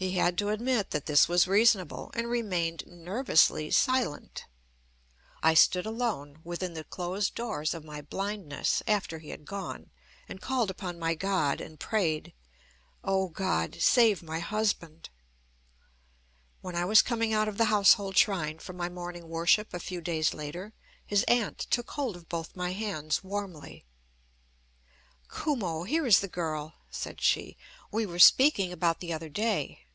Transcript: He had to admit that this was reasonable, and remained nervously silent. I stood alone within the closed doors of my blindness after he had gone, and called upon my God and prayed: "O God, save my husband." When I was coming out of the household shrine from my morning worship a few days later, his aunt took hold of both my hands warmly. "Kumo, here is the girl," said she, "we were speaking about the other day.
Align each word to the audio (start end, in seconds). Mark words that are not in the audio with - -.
He 0.00 0.12
had 0.12 0.38
to 0.38 0.50
admit 0.50 0.92
that 0.92 1.06
this 1.06 1.26
was 1.26 1.48
reasonable, 1.48 2.12
and 2.14 2.28
remained 2.28 2.86
nervously 2.86 3.68
silent. 3.72 4.44
I 5.42 5.54
stood 5.54 5.86
alone 5.86 6.38
within 6.44 6.74
the 6.74 6.84
closed 6.84 7.34
doors 7.34 7.74
of 7.74 7.82
my 7.82 8.00
blindness 8.02 8.80
after 8.86 9.18
he 9.18 9.30
had 9.30 9.44
gone, 9.44 9.90
and 10.28 10.40
called 10.40 10.70
upon 10.70 11.00
my 11.00 11.16
God 11.16 11.60
and 11.60 11.80
prayed: 11.80 12.32
"O 13.02 13.26
God, 13.26 13.80
save 13.82 14.22
my 14.22 14.38
husband." 14.38 15.10
When 16.60 16.76
I 16.76 16.84
was 16.84 17.02
coming 17.02 17.32
out 17.32 17.48
of 17.48 17.58
the 17.58 17.64
household 17.64 18.16
shrine 18.16 18.60
from 18.60 18.76
my 18.76 18.88
morning 18.88 19.28
worship 19.28 19.74
a 19.74 19.80
few 19.80 20.00
days 20.00 20.32
later, 20.32 20.74
his 21.04 21.24
aunt 21.24 21.58
took 21.70 21.90
hold 21.90 22.14
of 22.14 22.28
both 22.28 22.54
my 22.54 22.70
hands 22.70 23.24
warmly. 23.24 23.84
"Kumo, 25.28 25.82
here 25.82 26.06
is 26.06 26.20
the 26.20 26.28
girl," 26.28 26.74
said 26.88 27.20
she, 27.20 27.56
"we 27.90 28.06
were 28.06 28.18
speaking 28.20 28.72
about 28.72 29.00
the 29.00 29.12
other 29.12 29.28
day. 29.28 29.80